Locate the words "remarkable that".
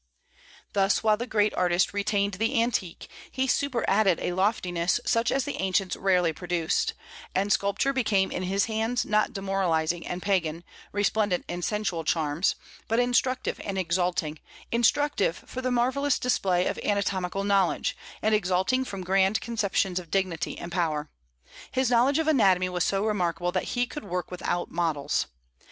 23.05-23.77